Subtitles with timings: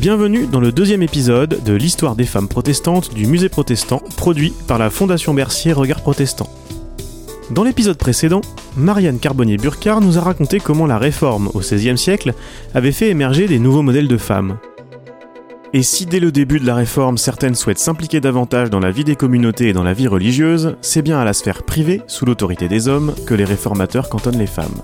[0.00, 4.78] Bienvenue dans le deuxième épisode de l'histoire des femmes protestantes du musée protestant, produit par
[4.78, 6.48] la Fondation Bercier Regard Protestant.
[7.50, 8.40] Dans l'épisode précédent,
[8.78, 12.32] Marianne Carbonnier-Burcard nous a raconté comment la réforme au XVIe siècle
[12.72, 14.56] avait fait émerger des nouveaux modèles de femmes.
[15.74, 19.04] Et si dès le début de la réforme certaines souhaitent s'impliquer davantage dans la vie
[19.04, 22.68] des communautés et dans la vie religieuse, c'est bien à la sphère privée, sous l'autorité
[22.68, 24.80] des hommes, que les réformateurs cantonnent les femmes.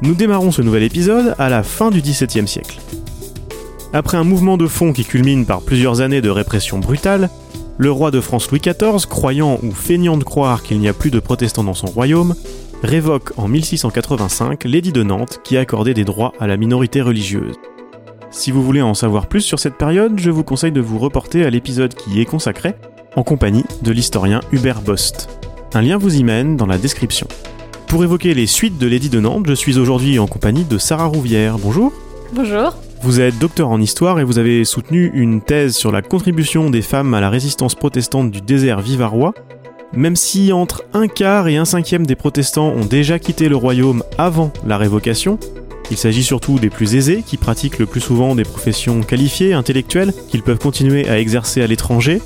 [0.00, 2.80] Nous démarrons ce nouvel épisode à la fin du XVIIe siècle.
[3.94, 7.28] Après un mouvement de fond qui culmine par plusieurs années de répression brutale,
[7.76, 11.10] le roi de France Louis XIV, croyant ou feignant de croire qu'il n'y a plus
[11.10, 12.34] de protestants dans son royaume,
[12.82, 17.56] révoque en 1685 l'édit de Nantes qui accordait des droits à la minorité religieuse.
[18.30, 21.44] Si vous voulez en savoir plus sur cette période, je vous conseille de vous reporter
[21.44, 22.74] à l'épisode qui y est consacré,
[23.14, 25.28] en compagnie de l'historien Hubert Bost.
[25.74, 27.28] Un lien vous y mène dans la description.
[27.88, 31.04] Pour évoquer les suites de l'édit de Nantes, je suis aujourd'hui en compagnie de Sarah
[31.04, 31.58] Rouvière.
[31.58, 31.92] Bonjour.
[32.32, 32.74] Bonjour.
[33.02, 36.82] Vous êtes docteur en histoire et vous avez soutenu une thèse sur la contribution des
[36.82, 39.34] femmes à la résistance protestante du désert vivarois.
[39.92, 44.04] Même si entre un quart et un cinquième des protestants ont déjà quitté le royaume
[44.18, 45.40] avant la révocation,
[45.90, 50.12] il s'agit surtout des plus aisés qui pratiquent le plus souvent des professions qualifiées, intellectuelles,
[50.28, 52.22] qu'ils peuvent continuer à exercer à l'étranger.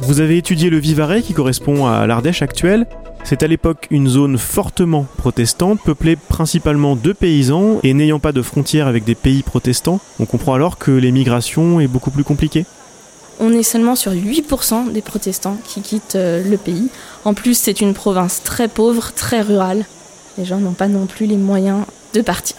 [0.00, 2.86] Vous avez étudié le Vivarais qui correspond à l'Ardèche actuelle.
[3.26, 8.42] C'est à l'époque une zone fortement protestante, peuplée principalement de paysans et n'ayant pas de
[8.42, 9.98] frontières avec des pays protestants.
[10.20, 12.66] On comprend alors que l'émigration est beaucoup plus compliquée.
[13.40, 16.90] On est seulement sur 8% des protestants qui quittent euh, le pays.
[17.24, 19.86] En plus, c'est une province très pauvre, très rurale.
[20.36, 22.56] Les gens n'ont pas non plus les moyens de partir.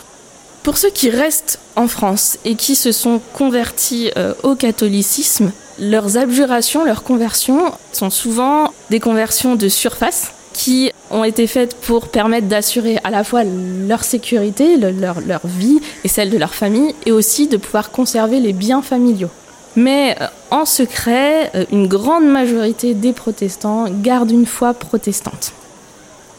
[0.64, 6.18] Pour ceux qui restent en France et qui se sont convertis euh, au catholicisme, leurs
[6.18, 12.48] abjurations, leurs conversions sont souvent des conversions de surface qui ont été faites pour permettre
[12.48, 17.48] d'assurer à la fois leur sécurité, leur, vie et celle de leur famille, et aussi
[17.48, 19.30] de pouvoir conserver les biens familiaux.
[19.76, 25.52] Mais euh, en secret, euh, une grande majorité des protestants gardent une foi protestante.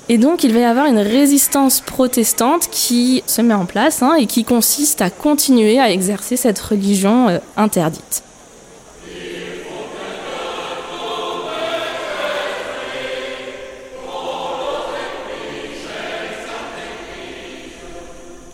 [0.08, 4.14] Et donc il va y avoir une résistance protestante qui se met en place hein,
[4.14, 8.22] et qui consiste à continuer à exercer cette religion euh, interdite.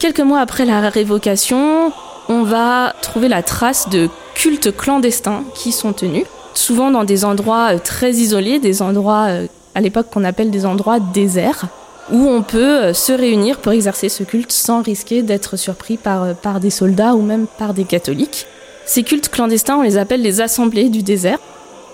[0.03, 1.93] Quelques mois après la révocation,
[2.29, 6.25] on va trouver la trace de cultes clandestins qui sont tenus,
[6.55, 9.47] souvent dans des endroits euh, très isolés, des endroits euh,
[9.77, 11.69] à l'époque qu'on appelle des endroits déserts,
[12.11, 16.34] où on peut euh, se réunir pour exercer ce culte sans risquer d'être surpris par,
[16.59, 18.49] des soldats ou même par des catholiques.
[18.84, 21.39] Ces cultes clandestins, on les appelle les assemblées du désert.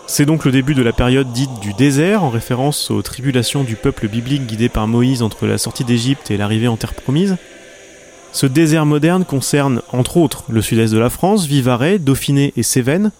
[0.07, 3.77] C'est donc le début de la période dite du désert, en référence aux tribulations du
[3.77, 7.37] peuple biblique guidé par Moïse entre la sortie d'Égypte et l'arrivée en terre promise.
[8.33, 13.11] Ce désert moderne concerne entre autres le sud-est de la France, Vivarais, Dauphiné et Cévennes,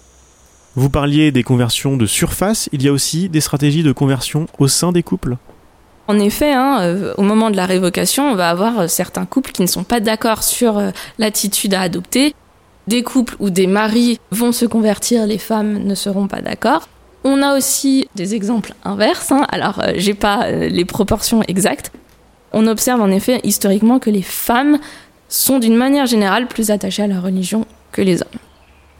[0.77, 4.69] vous parliez des conversions de surface, il y a aussi des stratégies de conversion au
[4.69, 5.37] sein des couples
[6.11, 9.53] en effet, hein, euh, au moment de la révocation, on va avoir euh, certains couples
[9.53, 12.35] qui ne sont pas d'accord sur euh, l'attitude à adopter.
[12.87, 16.89] Des couples où des maris vont se convertir, les femmes ne seront pas d'accord.
[17.25, 19.31] On a aussi des exemples inverses.
[19.33, 19.47] Hein.
[19.51, 21.93] Alors, j'ai pas les proportions exactes.
[22.53, 24.79] On observe en effet historiquement que les femmes
[25.29, 28.29] sont d'une manière générale plus attachées à la religion que les hommes.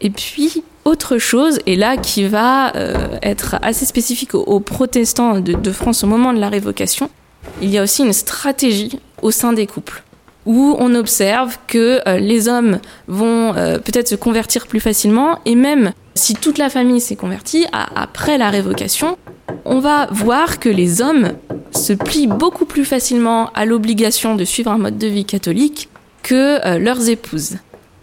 [0.01, 5.73] Et puis, autre chose, et là qui va euh, être assez spécifique aux, protestants de,
[5.73, 7.11] France au moment de la révocation,
[7.61, 10.03] il y a aussi une stratégie au sein des couples
[10.47, 15.55] où on observe que euh, les hommes vont euh, peut-être se convertir plus facilement et
[15.55, 19.19] même si toute la famille s'est convertie après la révocation,
[19.67, 21.33] on va voir que les hommes
[21.89, 25.89] se plient beaucoup plus facilement à l'obligation de suivre un mode de vie catholique
[26.23, 27.57] que leurs épouses.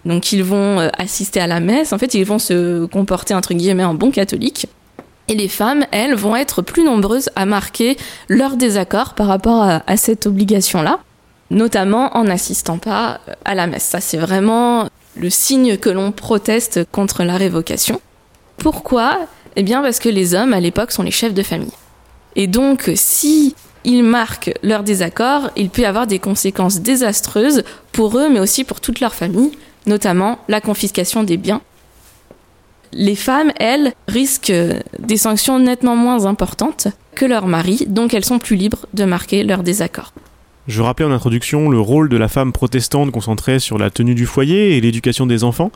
[0.06, 3.54] Donc ils vont euh, assister à la messe, en fait ils vont se comporter entre
[3.54, 4.68] guillemets en bon catholique.
[5.28, 7.98] Et les femmes, elles, vont être plus nombreuses à marquer
[8.30, 11.00] leur désaccord par rapport à, cette obligation-là,
[11.50, 13.86] notamment en n'assistant pas euh, à la messe.
[13.86, 18.00] Ça, c'est vraiment le signe que l'on proteste contre la révocation.
[18.58, 19.18] Pourquoi?
[19.56, 21.72] Eh bien parce que les hommes, à l'époque, sont les chefs de famille.
[22.36, 23.56] Et donc, si
[23.86, 28.64] ils marquent leur désaccord, il peut y avoir des conséquences désastreuses pour eux, mais aussi
[28.64, 29.52] pour toute leur famille,
[29.86, 31.62] notamment la confiscation des biens.
[32.92, 34.54] Les femmes, elles, risquent
[35.00, 39.44] des sanctions nettement moins importantes que leurs maris, donc elles sont plus libres de marquer
[39.44, 40.14] leur désaccord.
[40.68, 44.26] Je rappelais en introduction le rôle de la femme protestante concentrée sur la tenue du
[44.26, 45.72] foyer et l'éducation des enfants.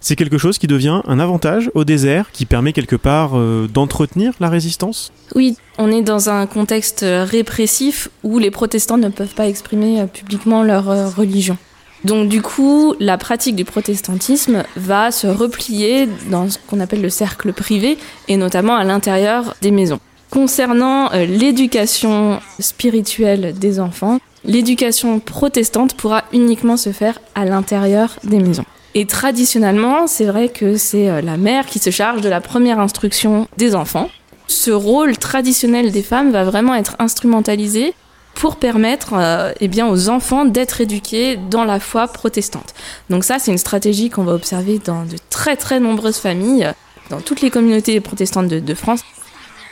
[0.00, 4.32] C'est quelque chose qui devient un avantage au désert, qui permet quelque part euh, d'entretenir
[4.40, 5.12] la résistance?
[5.34, 10.06] Oui, on est dans un contexte répressif où les protestants ne peuvent pas exprimer euh,
[10.06, 11.58] publiquement leur euh, religion.
[12.04, 17.10] Donc du coup, la pratique du protestantisme va se replier dans ce qu'on appelle le
[17.10, 17.98] cercle privé
[18.28, 20.00] et notamment à l'intérieur des maisons.
[20.30, 28.38] Concernant euh, l'éducation spirituelle des enfants, l'éducation protestante pourra uniquement se faire à l'intérieur des
[28.38, 28.64] maisons.
[28.94, 32.80] Et traditionnellement, c'est vrai que c'est euh, la mère qui se charge de la première
[32.80, 34.10] instruction des enfants.
[34.48, 37.94] Ce rôle traditionnel des femmes va vraiment être instrumentalisé
[38.34, 42.74] pour permettre euh, eh bien, aux enfants d'être éduqués dans la foi protestante.
[43.10, 46.72] Donc ça, c'est une stratégie qu'on va observer dans de très très nombreuses familles,
[47.10, 49.02] dans toutes les communautés protestantes de, de France.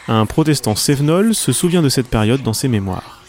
[0.06, 3.25] Un protestant Sévenol se souvient de cette période dans ses mémoires.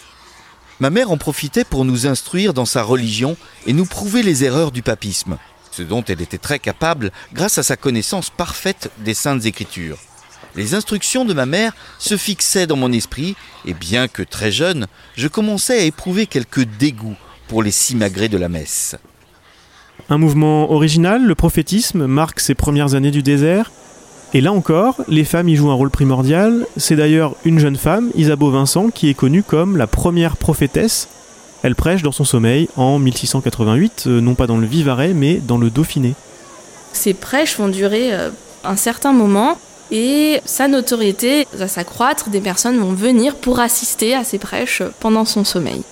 [0.80, 3.36] Ma mère en profitait pour nous instruire dans sa religion
[3.66, 5.38] et nous prouver les erreurs du papisme,
[5.80, 9.98] ce dont elle était très capable grâce à sa connaissance parfaite des saintes écritures.
[10.56, 14.88] Les instructions de ma mère se fixaient dans mon esprit, et bien que très jeune,
[15.16, 17.16] je commençais à éprouver quelques dégoût
[17.48, 18.98] pour les simagrées de la messe.
[20.10, 23.72] Un mouvement original, le prophétisme, marque ses premières années du désert.
[24.34, 26.68] Et là encore, les femmes y jouent un rôle primordial.
[26.76, 31.08] C'est d'ailleurs une jeune femme, Isabeau Vincent, qui est connue comme la première prophétesse.
[31.62, 35.58] Elle prêche dans son sommeil en 1688, euh, non pas dans le Vivarais, mais dans
[35.58, 36.16] le Dauphiné.
[36.94, 38.30] Ces prêches vont durer euh,
[38.64, 39.58] un certain moment
[39.92, 45.26] et sa notoriété va s'accroître, des personnes vont venir pour assister à ses prêches pendant
[45.26, 45.84] son sommeil.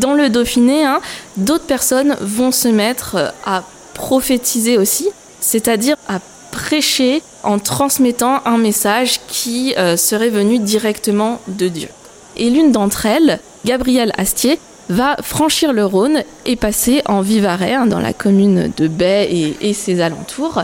[0.00, 1.00] Dans le Dauphiné, hein,
[1.36, 3.62] d'autres personnes vont se mettre à
[3.94, 5.08] prophétiser aussi,
[5.40, 6.18] c'est-à-dire à
[6.50, 11.88] prêcher en transmettant un message qui euh, serait venu directement de Dieu.
[12.36, 14.58] Et l'une d'entre elles, Gabrielle Astier,
[14.94, 19.28] va franchir le Rhône et passer en Vivarais, hein, dans la commune de Baie
[19.60, 20.62] et, ses alentours.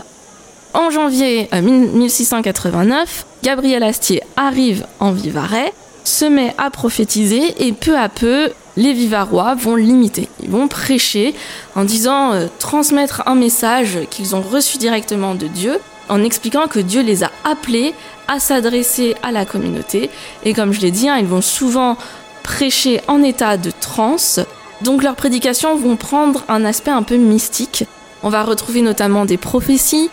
[0.73, 5.73] En janvier 1689, Gabriel Astier arrive en Vivarais,
[6.03, 10.29] se met à prophétiser et peu à peu, les Vivarois vont l'imiter.
[10.41, 11.35] Ils vont prêcher
[11.75, 16.79] en disant euh, transmettre un message qu'ils ont reçu directement de Dieu, en expliquant que
[16.79, 17.93] Dieu les a appelés
[18.27, 20.09] à s'adresser à la communauté.
[20.45, 21.97] Et comme je l'ai dit, hein, ils vont souvent
[22.43, 24.39] prêcher en état de transe.
[24.81, 27.85] Donc leurs prédications vont prendre un aspect un peu mystique.
[28.23, 30.09] On va retrouver notamment des prophéties,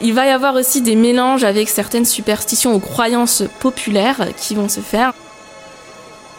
[0.00, 4.68] il va y avoir aussi des mélanges avec certaines superstitions ou croyances populaires qui vont
[4.68, 5.14] se faire.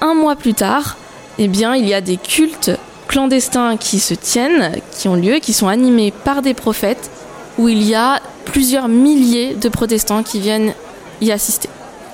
[0.01, 0.97] Un mois plus tard,
[1.37, 2.71] eh bien, il y a des cultes
[3.07, 7.09] clandestins qui se tiennent, qui ont lieu, qui sont animés par des prophètes,
[7.57, 10.73] où il y a plusieurs milliers de protestants qui viennent
[11.21, 11.69] y assister.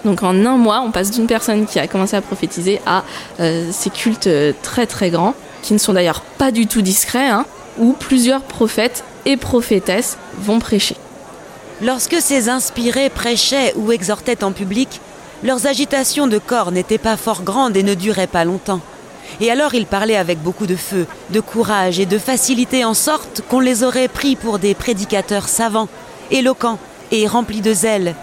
[0.05, 3.03] Donc en un mois, on passe d'une personne qui a commencé à prophétiser à
[3.39, 4.29] euh, ces cultes
[4.61, 7.45] très très grands, qui ne sont d'ailleurs pas du tout discrets, hein,
[7.77, 10.95] où plusieurs prophètes et prophétesses vont prêcher.
[11.81, 15.01] Lorsque ces inspirés prêchaient ou exhortaient en public,
[15.43, 18.81] leurs agitations de corps n'étaient pas fort grandes et ne duraient pas longtemps.
[19.39, 23.41] Et alors ils parlaient avec beaucoup de feu, de courage et de facilité en sorte
[23.49, 25.89] qu'on les aurait pris pour des prédicateurs savants,
[26.29, 26.77] éloquents
[27.11, 28.15] et remplis de zèle,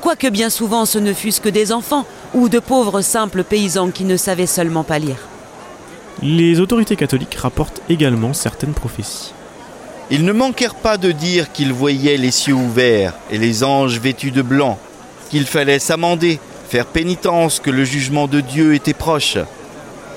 [0.00, 4.04] quoique bien souvent ce ne fussent que des enfants ou de pauvres simples paysans qui
[4.04, 5.28] ne savaient seulement pas lire.
[6.22, 9.32] Les autorités catholiques rapportent également certaines prophéties.
[10.10, 14.32] Ils ne manquèrent pas de dire qu'ils voyaient les cieux ouverts et les anges vêtus
[14.32, 14.78] de blanc,
[15.30, 19.38] qu'il fallait s'amender, faire pénitence, que le jugement de Dieu était proche,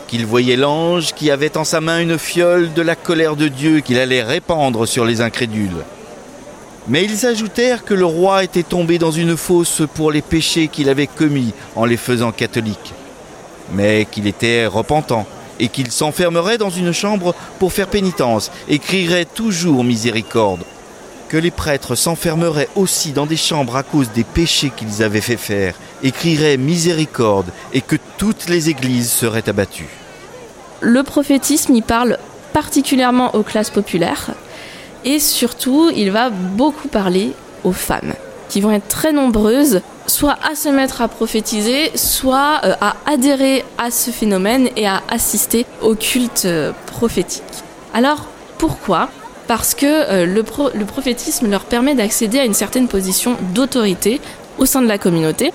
[0.07, 3.79] qu'ils voyaient l'ange qui avait en sa main une fiole de la colère de Dieu
[3.81, 5.83] qu'il allait répandre sur les incrédules.
[6.87, 10.89] Mais ils ajoutèrent que le roi était tombé dans une fosse pour les péchés qu'il
[10.89, 12.93] avait commis en les faisant catholiques,
[13.73, 15.25] mais qu'il était repentant
[15.59, 20.63] et qu'il s'enfermerait dans une chambre pour faire pénitence et crierait toujours miséricorde.
[21.29, 25.37] Que les prêtres s'enfermeraient aussi dans des chambres à cause des péchés qu'ils avaient fait
[25.37, 29.89] faire et crieraient miséricorde et que toutes les églises seraient abattues.
[30.81, 32.17] Le prophétisme y parle
[32.51, 34.31] particulièrement aux classes populaires
[35.05, 37.33] et surtout il va beaucoup parler
[37.63, 38.13] aux femmes
[38.49, 43.63] qui vont être très nombreuses soit à se mettre à prophétiser, soit euh, à adhérer
[43.77, 47.43] à ce phénomène et à assister au culte euh, prophétique.
[47.93, 48.25] Alors,
[48.57, 49.09] pourquoi?
[49.47, 50.43] Parce que euh, le,
[50.73, 54.21] le prophétisme leur permet d'accéder à une certaine position d'autorité
[54.57, 55.51] au sein de la communauté.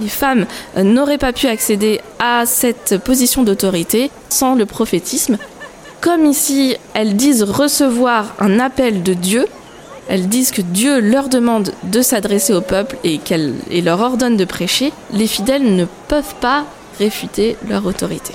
[0.00, 5.36] Les femmes n'auraient pas pu accéder à cette position d'autorité sans le prophétisme.
[6.00, 9.46] Comme ici, elles disent recevoir un appel de Dieu,
[10.08, 13.20] elles disent que Dieu leur demande de s'adresser au peuple et
[13.82, 16.64] leur ordonne de prêcher, les fidèles ne peuvent pas
[16.98, 18.32] réfuter leur autorité.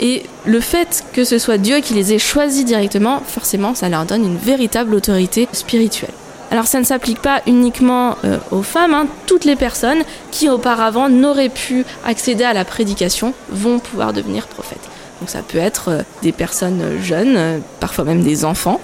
[0.00, 4.04] Et le fait que ce soit Dieu qui les ait choisis directement, forcément, ça leur
[4.04, 6.14] donne une véritable autorité spirituelle.
[6.52, 9.06] Alors ça ne s'applique pas uniquement euh, aux femmes, hein.
[9.26, 14.91] toutes les personnes qui auparavant n'auraient pu accéder à la prédication vont pouvoir devenir prophètes.
[15.22, 18.80] Donc ça peut être euh, des personnes jeunes, euh, parfois même des enfants.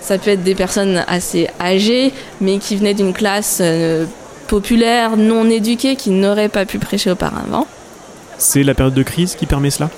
[0.00, 3.60] Ça peut être des personnes assez âgées, mais qui venaient d'une classe
[4.46, 7.66] populaire, non éduquée, qui n'auraient pas pu prêcher auparavant.
[8.38, 9.90] C'est la période de crise qui permet cela?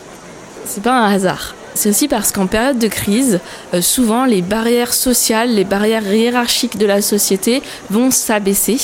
[0.65, 1.55] C'est pas un hasard.
[1.75, 3.41] C'est aussi parce qu'en période de crise,
[3.73, 8.79] euh, souvent les barrières sociales, les barrières hiérarchiques de la société vont s'abaisser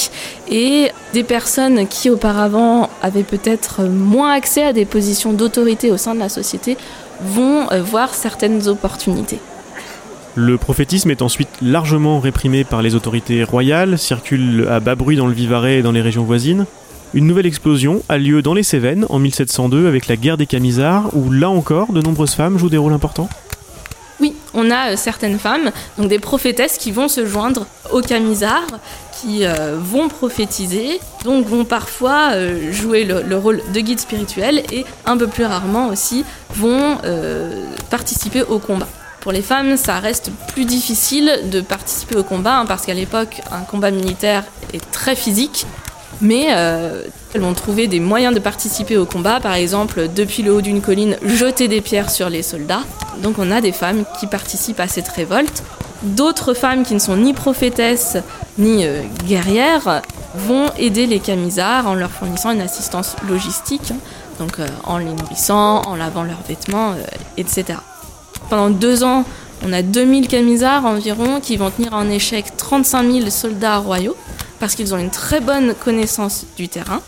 [0.51, 6.15] et des personnes qui auparavant avaient peut-être moins accès à des positions d'autorité au sein
[6.15, 6.77] de la société
[7.21, 9.39] vont euh, voir certaines opportunités.
[10.35, 15.27] Le prophétisme est ensuite largement réprimé par les autorités royales, circule à bas bruit dans
[15.27, 16.65] le Vivarais et dans les régions voisines.
[17.15, 21.17] Une nouvelle explosion a lieu dans les Cévennes en 1702 avec la guerre des Camisards,
[21.17, 23.31] où là encore de nombreuses femmes jouent des rôles importants.
[24.21, 28.79] Oui, on a euh, certaines femmes, donc des prophétesses qui vont se joindre aux Camisards,
[29.23, 34.85] qui euh, vont prophétiser, donc vont parfois euh, jouer le, rôle de guide spirituel et
[35.07, 36.25] un peu plus rarement aussi
[36.57, 36.99] vont
[37.91, 38.89] participer au combat.
[39.21, 43.41] Pour les femmes, ça reste plus difficile de participer au combat hein, parce qu'à l'époque,
[43.51, 45.67] un combat militaire est très physique
[46.21, 47.03] mais euh,
[47.35, 50.81] elles vont trouver des moyens de participer au combat, par exemple depuis le haut d'une
[50.81, 52.83] colline jeter des pierres sur les soldats.
[53.23, 55.63] Donc on a des femmes qui participent à cette révolte.
[56.03, 58.19] D'autres femmes qui ne sont ni prophétesses
[58.57, 60.03] ni euh, guerrières
[60.35, 63.97] vont aider les camisards en leur fournissant une assistance logistique, hein.
[64.39, 66.95] donc euh, en les nourrissant, en lavant leurs vêtements,
[67.37, 67.79] etc.
[68.49, 69.25] Pendant deux ans,
[69.65, 74.17] on a 2000 camisards environ qui vont tenir en échec 35 000 soldats royaux
[74.61, 77.03] parce qu'ils ont une très bonne connaissance du terrain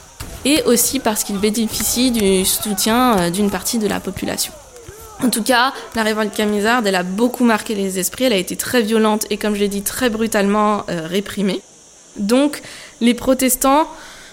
[0.45, 4.52] et aussi parce qu'ils bénéficient du soutien euh, d'une partie de la population.
[5.23, 8.57] En tout cas, la révolte camisarde, elle a beaucoup marqué les esprits, elle a été
[8.57, 11.61] très violente et comme je l'ai dit, très brutalement euh, réprimée.
[12.16, 12.62] Donc,
[13.00, 13.87] les protestants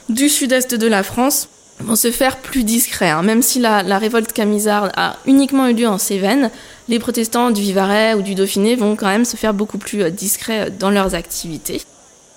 [0.08, 3.10] du sud-est de la France vont se faire plus discrets.
[3.10, 3.22] Hein.
[3.22, 6.50] Même si la, la, révolte camisarde a uniquement eu lieu en Cévennes,
[6.88, 10.10] les protestants du Vivarais ou du Dauphiné vont quand même se faire beaucoup plus euh,
[10.10, 11.82] discrets dans leurs activités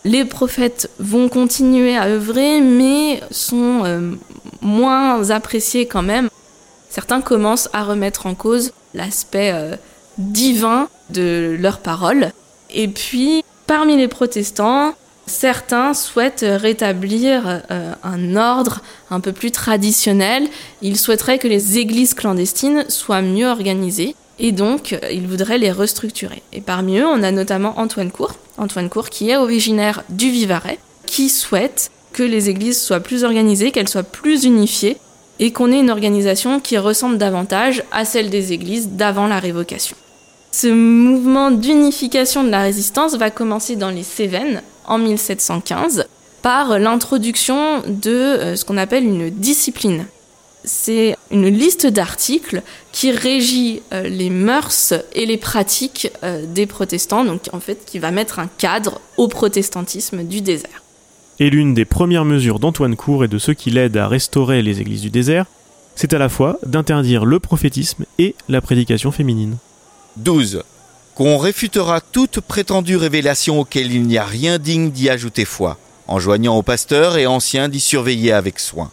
[0.05, 4.13] les prophètes vont continuer à œuvrer, mais sont euh,
[4.63, 6.29] moins appréciés quand même.
[6.89, 9.77] Certains commencent à remettre en cause l'aspect euh,
[10.19, 12.33] divin de leurs paroles.
[12.71, 14.95] Et puis, parmi les protestants,
[15.27, 18.81] certains souhaitent rétablir euh, un ordre
[19.11, 20.49] un peu plus traditionnel.
[20.83, 26.43] Ils souhaiteraient que les églises clandestines soient mieux organisées et donc ils voudraient les restructurer.
[26.53, 30.79] Et parmi eux, on a notamment Antoine Court, Antoine Court qui est originaire du Vivarais,
[31.07, 34.97] qui souhaite que les églises soient plus organisées, qu'elles soient plus unifiées
[35.39, 39.97] et qu'on ait une organisation qui ressemble davantage à celle des églises d'avant la révocation.
[40.53, 46.07] Ce mouvement d'unification de la résistance va commencer dans les Cévennes en 1715
[46.43, 50.07] par l'introduction de euh, ce qu'on appelle une discipline
[50.65, 52.63] c'est une liste d'articles
[52.93, 57.99] qui régit euh, les mœurs et les pratiques euh, des protestants, donc en fait qui
[57.99, 60.83] va mettre un cadre au protestantisme du désert.
[61.39, 64.81] Et l'une des premières mesures d'Antoine Cour et de ceux qui l'aident à restaurer les
[64.81, 65.47] églises du désert,
[65.97, 69.57] c'est à la fois d'interdire le prophétisme et la prédication féminine.
[70.17, 70.63] 12.
[71.15, 76.19] Qu'on réfutera toute prétendue révélation auquel il n'y a rien digne d'y ajouter foi, en
[76.19, 78.91] joignant aux pasteurs et anciens d'y surveiller avec soin.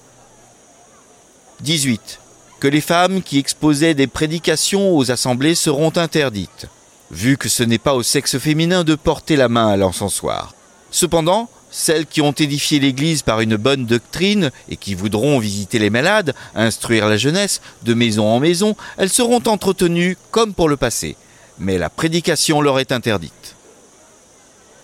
[1.61, 2.19] 18.
[2.59, 6.67] Que les femmes qui exposaient des prédications aux assemblées seront interdites,
[7.11, 10.53] vu que ce n'est pas au sexe féminin de porter la main à l'encensoir.
[10.91, 15.89] Cependant, celles qui ont édifié l'Église par une bonne doctrine et qui voudront visiter les
[15.89, 21.15] malades, instruire la jeunesse, de maison en maison, elles seront entretenues comme pour le passé,
[21.59, 23.55] mais la prédication leur est interdite.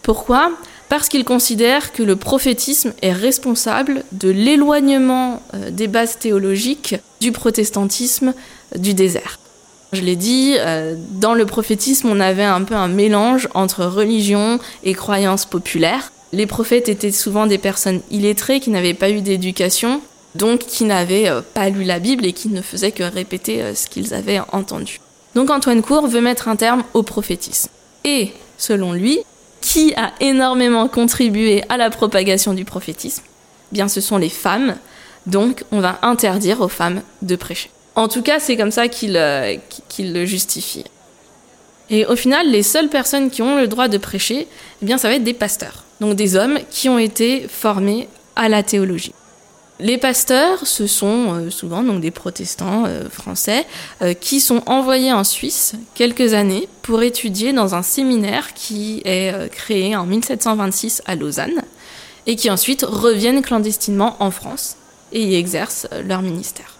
[0.01, 0.51] Pourquoi?
[0.89, 7.31] Parce qu'il considère que le prophétisme est responsable de l'éloignement euh, des bases théologiques du
[7.31, 8.33] protestantisme
[8.75, 9.39] du désert.
[9.93, 14.59] Je l'ai dit, euh, dans le prophétisme, on avait un peu un mélange entre religion
[14.83, 16.11] et croyances populaires.
[16.31, 20.01] Les prophètes étaient souvent des personnes illettrées qui n'avaient pas eu d'éducation,
[20.35, 23.87] donc qui n'avaient euh, pas lu la Bible et qui ne faisaient que répéter ce
[23.87, 24.99] qu'ils avaient entendu.
[25.35, 27.69] Donc Antoine Cour veut mettre un terme au prophétisme.
[28.03, 29.19] Et, selon lui,
[29.63, 33.23] qui a énormément contribué à la propagation du prophétisme
[33.71, 34.75] Bien, ce sont les femmes.
[35.25, 37.71] Donc, on va interdire aux femmes de prêcher.
[37.95, 39.55] En tout cas, c'est comme ça qu'il euh,
[39.97, 40.83] le justifie.
[41.89, 44.47] Et au final, les seules personnes qui ont le droit de prêcher,
[44.81, 45.85] eh bien, ça va être des pasteurs.
[46.01, 49.13] Donc des hommes qui ont été formés à la théologie.
[49.79, 53.65] Les pasteurs, ce sont euh, souvent des protestants euh, français
[54.01, 59.49] euh, qui sont envoyés en Suisse quelques années pour étudier dans un séminaire qui est
[59.51, 61.63] créé en 1726 à Lausanne
[62.27, 64.77] et qui ensuite reviennent clandestinement en France
[65.11, 66.77] et y exercent leur ministère.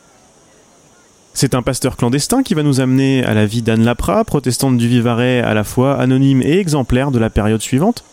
[1.33, 4.87] C'est un pasteur clandestin qui va nous amener à la vie d'Anne Lapra, protestante du
[4.87, 8.03] Vivarais à la fois anonyme et exemplaire de la période suivante,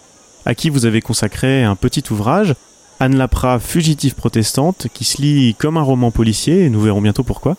[0.47, 2.55] à qui vous avez consacré un petit ouvrage
[3.00, 7.23] Anne Lapra, fugitive protestante, qui se lit comme un roman policier, et nous verrons bientôt
[7.23, 7.57] pourquoi.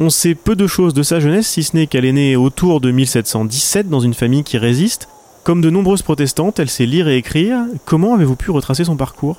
[0.00, 2.80] On sait peu de choses de sa jeunesse, si ce n'est qu'elle est née autour
[2.80, 5.08] de 1717 dans une famille qui résiste.
[5.44, 7.60] Comme de nombreuses protestantes, elle sait lire et écrire.
[7.84, 9.36] Comment avez-vous pu retracer son parcours?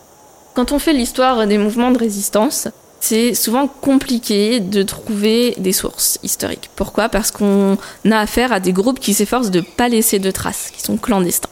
[0.54, 2.70] Quand on fait l'histoire des mouvements de résistance,
[3.02, 6.70] c'est souvent compliqué de trouver des sources historiques.
[6.78, 7.10] Pourquoi?
[7.10, 7.78] Parce qu'on
[8.10, 10.96] a affaire à des groupes qui s'efforcent de ne pas laisser de traces, qui sont
[10.96, 11.50] clandestins.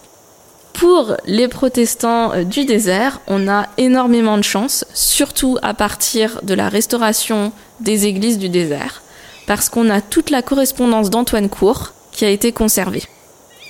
[0.74, 6.53] Pour les protestants euh, du désert, on a énormément de chance, surtout à partir de
[6.53, 9.03] la restauration des églises du désert,
[9.48, 13.03] parce qu'on a toute la correspondance d'Antoine Cour qui a été conservée.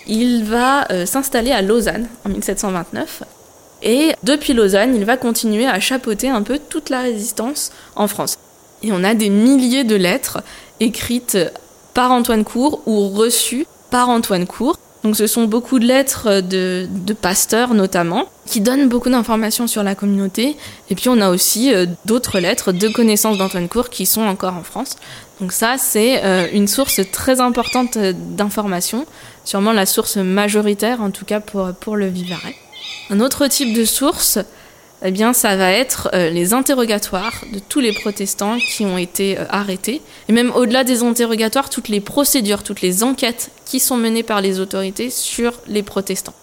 [0.08, 3.24] Il va euh, s'installer à Lausanne en 1729
[3.84, 8.38] et depuis Lausanne, il va continuer à chapeauter un peu toute la résistance en France.
[8.82, 10.42] Et on a des milliers de lettres
[10.80, 11.38] écrites
[11.94, 16.88] par Antoine Cour ou reçues par Antoine Cour donc ce sont beaucoup de lettres de,
[17.22, 20.56] pasteurs notamment, qui donnent beaucoup d'informations sur la communauté.
[20.90, 24.54] Et puis on a aussi euh, d'autres lettres de connaissances d'Antoine Cour qui sont encore
[24.54, 24.96] en France.
[25.42, 29.06] Donc ça, c'est euh, une source très importante d'informations,
[29.44, 32.56] sûrement la source majoritaire en tout cas pour, pour le Vivarais.
[33.10, 34.40] Un autre type de source,
[35.06, 39.38] eh bien, ça va être euh, les interrogatoires de tous les protestants qui ont été
[39.38, 40.02] euh, arrêtés.
[40.30, 44.40] Et même au-delà des interrogatoires, toutes les procédures, toutes les enquêtes qui sont menées par
[44.40, 46.34] les autorités sur les protestants.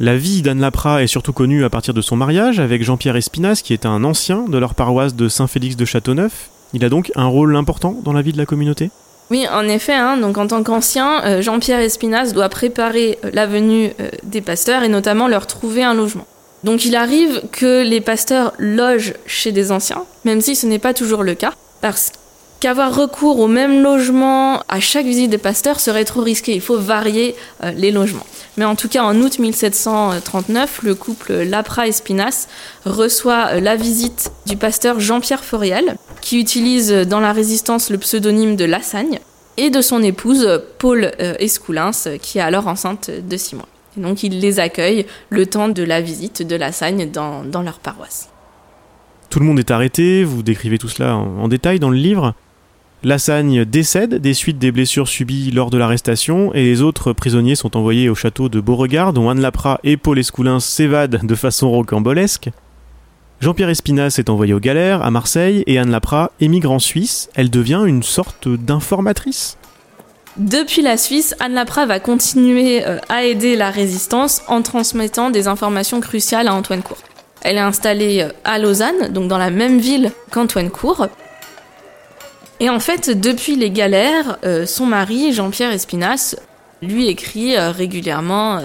[0.00, 3.60] La vie d'Anne Lapra est surtout connue à partir de son mariage avec Jean-Pierre Espinas,
[3.62, 6.50] qui est un ancien de leur paroisse de Saint-Félix de Châteauneuf.
[6.74, 8.90] Il a donc un rôle important dans la vie de la communauté?
[9.30, 13.92] Oui, en effet, hein, donc en tant qu'ancien, euh, Jean-Pierre Espinas doit préparer la venue
[14.24, 16.26] des pasteurs et notamment leur trouver un logement.
[16.66, 20.94] Donc il arrive que les pasteurs logent chez des anciens, même si ce n'est pas
[20.94, 22.10] toujours le cas, parce
[22.58, 26.56] qu'avoir recours au même logement à chaque visite des pasteurs serait trop risqué.
[26.56, 28.26] Il faut varier euh, les logements.
[28.56, 32.48] Mais en tout cas, en août 1739, le couple Lapra-Espinas
[32.84, 38.56] reçoit euh, la visite du pasteur Jean-Pierre Foriel, qui utilise dans la résistance le pseudonyme
[38.56, 39.20] de Lassagne,
[39.56, 44.22] et de son épouse Paul euh, Escoulins, qui est alors enceinte de six mois donc
[44.22, 48.30] ils les accueillent le temps de la visite de la Sagne dans, leur paroisse.
[49.30, 52.34] Tout le monde est arrêté, vous décrivez tout cela en, détail dans le livre.
[53.02, 57.76] Lassagne décède des suites des blessures subies lors de l'arrestation et les autres prisonniers sont
[57.76, 62.50] envoyés au château de Beauregard dont Anne Lapra et Paul Escoulin s'évadent de façon rocambolesque.
[63.40, 67.28] Jean-Pierre Espinas est envoyé aux galères à Marseille et Anne Lapra émigre en Suisse.
[67.34, 69.58] Elle devient une sorte d'informatrice.
[70.38, 75.48] Depuis la Suisse, Anne Lapra va continuer euh, à aider la résistance en transmettant des
[75.48, 76.98] informations cruciales à Antoine Cour.
[77.40, 81.06] Elle est installée euh, à Lausanne, donc dans la même ville qu'Antoine Cour.
[82.60, 86.36] Et en fait, depuis les galères, euh, son mari, Jean-Pierre Espinas,
[86.82, 88.60] lui écrit régulièrement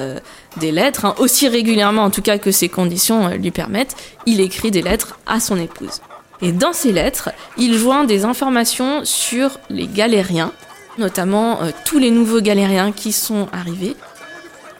[0.57, 4.69] des lettres, hein, aussi régulièrement en tout cas que ses conditions lui permettent, il écrit
[4.69, 6.01] des lettres à son épouse.
[6.41, 10.51] Et dans ces lettres, il joint des informations sur les galériens,
[10.97, 13.95] notamment euh, tous les nouveaux galériens qui sont arrivés,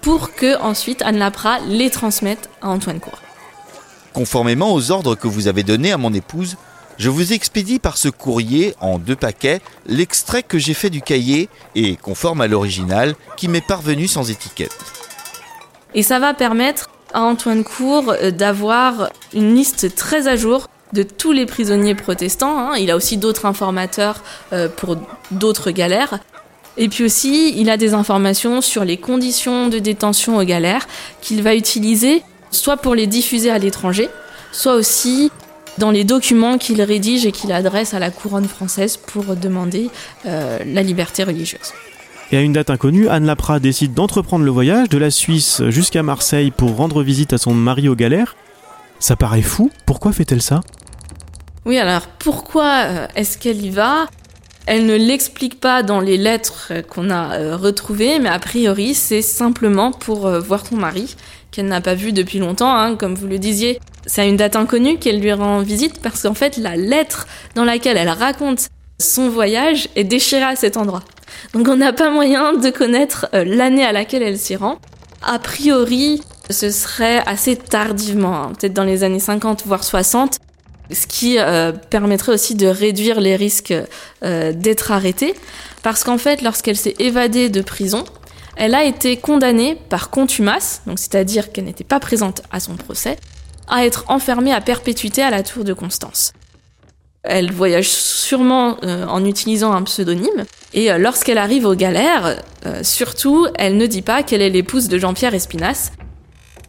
[0.02, 3.19] pour que ensuite Anne Lapra les transmette à Antoine Cour.
[4.13, 6.58] Conformément aux ordres que vous avez donnés à mon épouse,
[6.97, 11.50] je vous expédie par ce courrier en deux paquets l'extrait que j'ai fait du cahier
[11.76, 14.78] et conforme à l'original qui m'est parvenu sans étiquette.
[15.93, 21.04] Et ça va permettre à Antoine Cour euh, d'avoir une liste très à jour de
[21.04, 22.58] tous les prisonniers protestants.
[22.58, 22.77] Hein.
[22.77, 24.23] Il a aussi d'autres informateurs
[24.54, 24.97] euh, pour
[25.32, 26.19] d'autres galères.
[26.77, 30.88] Et puis aussi, il a des informations sur les conditions de détention aux galères
[31.21, 34.10] qu'il va utiliser soit pour les diffuser à l'étranger,
[34.51, 35.32] soit aussi
[35.77, 39.89] dans les documents qu'il rédige et qu'il adresse à la couronne française pour demander
[40.25, 41.73] euh, la liberté religieuse.
[42.32, 46.04] Et à une date inconnue, Anne Lapra décide d'entreprendre le voyage de la Suisse jusqu'à
[46.04, 48.36] Marseille pour rendre visite à son mari aux galères.
[48.99, 50.62] Ça paraît fou, pourquoi fait-elle ça?
[51.65, 54.08] Oui, alors pourquoi euh, est-ce qu'elle y va?
[54.65, 59.21] Elle ne l'explique pas dans les lettres qu'on a euh, retrouvées, mais a priori c'est
[59.21, 61.15] simplement pour euh, voir son mari,
[61.52, 63.80] qu'elle n'a pas vu depuis longtemps, hein, comme vous le disiez.
[64.08, 67.65] C'est à une date inconnue qu'elle lui rend visite parce qu'en fait la lettre dans
[67.65, 68.67] laquelle elle raconte
[69.00, 71.04] son voyage est déchirée à cet endroit.
[71.54, 74.80] Donc on n'a pas moyen de connaître l'année à laquelle elle s'y rend.
[75.24, 80.39] A priori, ce serait assez tardivement, hein, peut-être dans les années 50 voire 60,
[80.93, 83.73] ce qui euh, permettrait aussi de réduire les risques
[84.23, 85.36] euh, d'être arrêtée,
[85.84, 88.04] parce qu'en fait, lorsqu'elle s'est évadée de prison,
[88.56, 93.17] elle a été condamnée par contumace, donc c'est-à-dire qu'elle n'était pas présente à son procès,
[93.67, 96.34] à être enfermée à perpétuité à la tour de Constance.
[97.23, 102.41] Elle voyage sûrement euh, en utilisant un pseudonyme, et lorsqu'elle arrive aux galères,
[102.82, 105.91] surtout, elle ne dit pas qu'elle est l'épouse de Jean-Pierre Espinasse.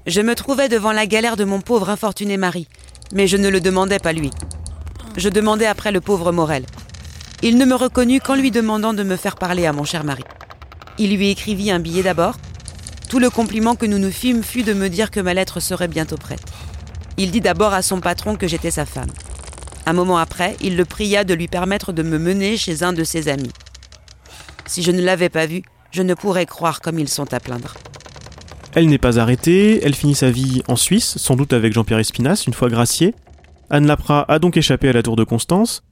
[0.06, 2.66] Je me trouvais devant la galère de mon pauvre infortuné mari.
[3.12, 4.30] Mais je ne le demandais pas lui.
[5.16, 6.64] Je demandais après le pauvre Morel.
[7.42, 10.24] Il ne me reconnut qu'en lui demandant de me faire parler à mon cher mari.
[10.98, 12.36] Il lui écrivit un billet d'abord.
[13.08, 15.88] Tout le compliment que nous nous fîmes fut de me dire que ma lettre serait
[15.88, 16.44] bientôt prête.
[17.18, 19.10] Il dit d'abord à son patron que j'étais sa femme.
[19.84, 23.04] Un moment après, il le pria de lui permettre de me mener chez un de
[23.04, 23.52] ses amis.
[24.66, 27.74] Si je ne l'avais pas vu, je ne pourrais croire comme ils sont à plaindre.
[28.74, 32.46] Elle n'est pas arrêtée, elle finit sa vie en Suisse, sans doute avec Jean-Pierre Espinasse,
[32.46, 33.14] une fois gracié.
[33.68, 35.82] Anne Lapra a donc échappé à la tour de Constance.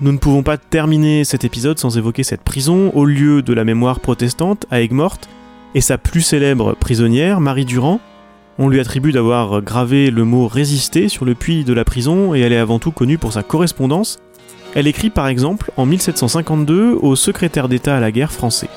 [0.00, 3.64] Nous ne pouvons pas terminer cet épisode sans évoquer cette prison au lieu de la
[3.64, 5.28] mémoire protestante à Aigues-Mortes
[5.74, 8.00] et sa plus célèbre prisonnière, Marie Durand.
[8.58, 12.40] On lui attribue d'avoir gravé le mot résister sur le puits de la prison et
[12.40, 14.18] elle est avant tout connue pour sa correspondance.
[14.74, 18.70] Elle écrit par exemple en 1752 au secrétaire d'État à la guerre français.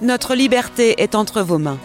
[0.00, 1.78] Notre liberté est entre vos mains.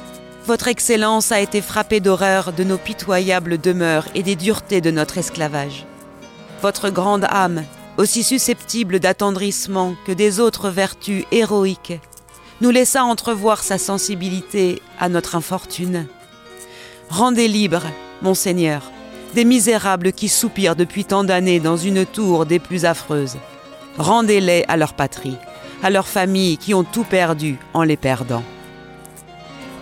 [0.47, 5.19] Votre Excellence a été frappée d'horreur de nos pitoyables demeures et des duretés de notre
[5.19, 5.85] esclavage.
[6.63, 7.63] Votre grande âme,
[7.97, 11.99] aussi susceptible d'attendrissement que des autres vertus héroïques,
[12.59, 16.07] nous laissa entrevoir sa sensibilité à notre infortune.
[17.09, 17.85] Rendez libres,
[18.23, 18.81] Monseigneur,
[19.35, 23.37] des misérables qui soupirent depuis tant d'années dans une tour des plus affreuses.
[23.99, 25.37] Rendez-les à leur patrie,
[25.83, 28.43] à leurs familles qui ont tout perdu en les perdant.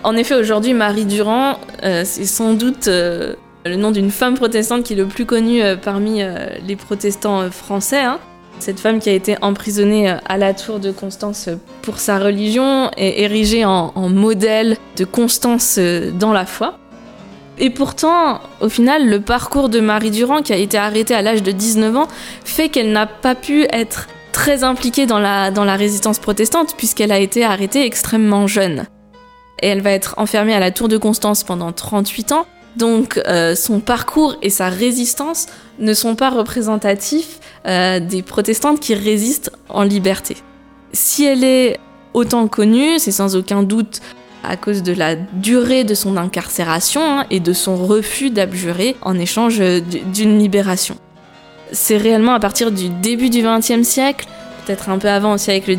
[0.03, 3.33] En effet, aujourd'hui, Marie Durand, euh, c'est sans doute euh,
[3.65, 6.21] le nom d'une femme protestante qui est le plus connue euh, parmi
[6.65, 7.99] les protestants français.
[7.99, 8.19] Hein.
[8.59, 11.49] Cette femme qui a été emprisonnée à la tour de Constance
[11.81, 16.77] pour sa religion est érigée en, modèle de constance dans la foi.
[17.57, 21.43] Et pourtant, au final, le parcours de Marie Durand, qui a été arrêtée à l'âge
[21.43, 22.07] de 19 ans,
[22.43, 27.45] fait qu'elle n'a pas pu être très impliquée dans la résistance protestante, puisqu'elle a été
[27.45, 28.85] arrêtée extrêmement jeune
[29.61, 32.45] et elle va être enfermée à la Tour de Constance pendant 38 ans.
[32.75, 35.47] Donc euh, son parcours et sa résistance
[35.79, 40.37] ne sont pas représentatifs euh, des protestantes qui résistent en liberté.
[40.93, 41.79] Si elle est
[42.13, 44.01] autant connue, c'est sans aucun doute
[44.43, 49.19] à cause de la durée de son incarcération hein, et de son refus d'abjurer en
[49.19, 50.95] échange d'une libération.
[51.71, 54.27] C'est réellement à partir du début du XXe siècle,
[54.65, 55.77] peut-être un peu avant aussi avec le,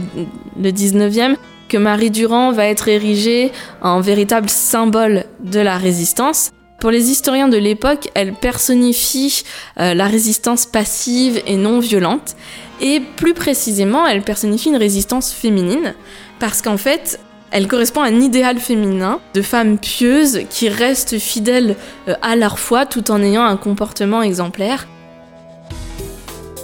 [0.61, 1.37] le 19e,
[1.71, 6.51] que Marie Durand va être érigée en véritable symbole de la résistance.
[6.81, 9.45] Pour les historiens de l'époque, elle personnifie
[9.79, 12.35] euh, la résistance passive et non violente.
[12.81, 15.95] Et plus précisément, elle personnifie une résistance féminine,
[16.39, 21.77] parce qu'en fait, elle correspond à un idéal féminin de femmes pieuses qui restent fidèles
[22.09, 24.89] euh, à leur foi tout en ayant un comportement exemplaire.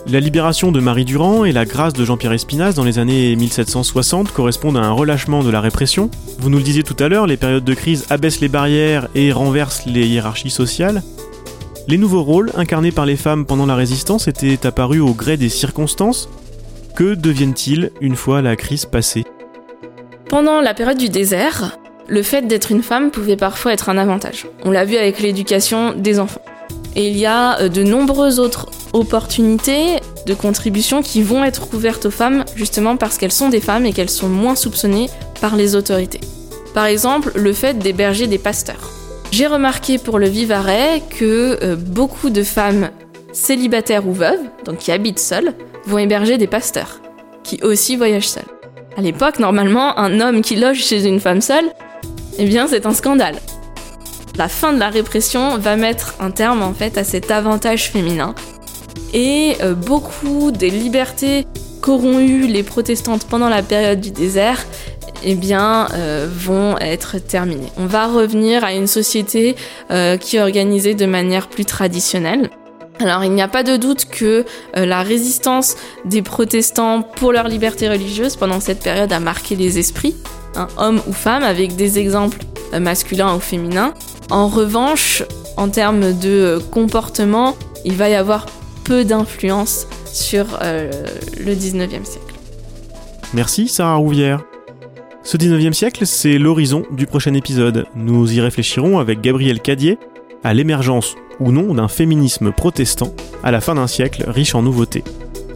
[0.08, 4.30] La libération de Marie Durand et la grâce de Jean-Pierre Espinasse dans les années 1760
[4.30, 6.12] correspondent à un relâchement de la répression.
[6.38, 9.32] Vous nous le disiez tout à l'heure, les périodes de crise abaissent les barrières et
[9.32, 11.02] renversent les hiérarchies sociales.
[11.88, 15.48] Les nouveaux rôles incarnés par les femmes pendant la résistance étaient apparus au gré des
[15.48, 16.28] circonstances.
[16.94, 19.24] Que deviennent-ils une fois la crise passée?
[20.28, 24.46] Pendant la période du désert, le fait d'être une femme pouvait parfois être un avantage.
[24.64, 26.42] On l'a vu avec l'éducation des enfants.
[26.94, 32.06] Et il y a euh, de nombreuses autres opportunités de contribution qui vont être ouvertes
[32.06, 35.08] aux femmes justement parce qu'elles sont des femmes et qu'elles sont moins soupçonnées
[35.40, 36.20] par les autorités.
[36.74, 38.90] Par exemple, le fait d'héberger des pasteurs.
[39.30, 42.90] J'ai remarqué pour le Vivarais que euh, beaucoup de femmes
[43.32, 45.52] célibataires ou veuves, donc qui habitent seules,
[45.86, 47.00] vont héberger des pasteurs,
[47.42, 48.44] qui aussi voyagent seuls.
[48.96, 51.70] À l'époque, normalement, un homme qui loge chez une femme seule,
[52.38, 53.36] eh bien, c'est un scandale
[54.36, 58.34] la fin de la répression va mettre un terme en fait à cet avantage féminin.
[59.16, 61.46] Et euh, beaucoup des libertés
[61.80, 64.62] qu'auront eu les protestantes pendant la période du désert
[65.24, 67.72] eh bien, euh, vont être terminées.
[67.78, 69.56] On va revenir à une société
[69.90, 72.50] euh, qui est organisée de manière plus traditionnelle.
[73.00, 75.76] Alors il n'y a pas de doute que la résistance
[76.06, 80.14] des protestants pour leur liberté religieuse pendant cette période a marqué les esprits,
[80.54, 82.38] hein, hommes ou femmes, avec des exemples
[82.78, 83.92] masculins ou féminins.
[84.30, 85.22] En revanche,
[85.58, 88.46] en termes de comportement, il va y avoir
[88.86, 90.90] peu d'influence sur euh,
[91.38, 92.34] le 19e siècle.
[93.34, 94.44] Merci Sarah Rouvière.
[95.24, 97.86] Ce 19e siècle, c'est l'horizon du prochain épisode.
[97.96, 99.98] Nous y réfléchirons avec Gabriel Cadier
[100.44, 105.02] à l'émergence ou non d'un féminisme protestant à la fin d'un siècle riche en nouveautés.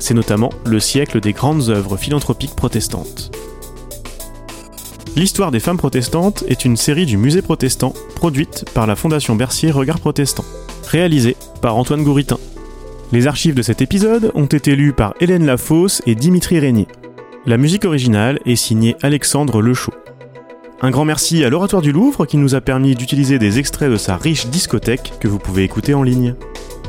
[0.01, 3.31] C'est notamment le siècle des grandes œuvres philanthropiques protestantes.
[5.15, 9.71] L'histoire des femmes protestantes est une série du musée protestant produite par la Fondation Bercier
[9.71, 10.45] Regard Protestant,
[10.89, 12.39] réalisée par Antoine Gouritin.
[13.13, 16.87] Les archives de cet épisode ont été lues par Hélène Lafosse et Dimitri Régnier.
[17.45, 19.93] La musique originale est signée Alexandre Lechaud.
[20.81, 23.97] Un grand merci à l'Oratoire du Louvre qui nous a permis d'utiliser des extraits de
[23.97, 26.37] sa riche discothèque que vous pouvez écouter en ligne.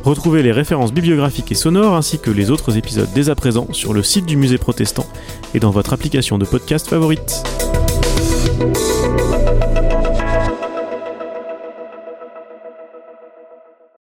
[0.04, 3.92] Retrouvez les références bibliographiques et sonores ainsi que les autres épisodes dès à présent sur
[3.92, 5.08] le site du musée protestant
[5.56, 7.44] et dans votre application de podcast favorite.